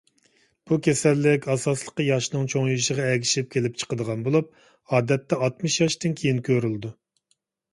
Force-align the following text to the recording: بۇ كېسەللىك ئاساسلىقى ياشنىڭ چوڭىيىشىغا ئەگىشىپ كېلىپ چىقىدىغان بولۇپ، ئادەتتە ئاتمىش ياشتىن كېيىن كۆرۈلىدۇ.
بۇ 0.69 0.77
كېسەللىك 0.85 1.43
ئاساسلىقى 1.55 2.05
ياشنىڭ 2.07 2.47
چوڭىيىشىغا 2.53 3.05
ئەگىشىپ 3.11 3.51
كېلىپ 3.57 3.77
چىقىدىغان 3.83 4.25
بولۇپ، 4.29 4.49
ئادەتتە 4.95 5.41
ئاتمىش 5.49 5.77
ياشتىن 5.85 6.17
كېيىن 6.23 6.41
كۆرۈلىدۇ. 6.49 6.93